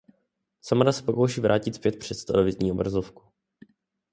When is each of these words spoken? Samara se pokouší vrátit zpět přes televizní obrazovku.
Samara 0.61 0.91
se 0.91 1.03
pokouší 1.03 1.41
vrátit 1.41 1.75
zpět 1.75 1.99
přes 1.99 2.25
televizní 2.25 2.71
obrazovku. 2.71 3.23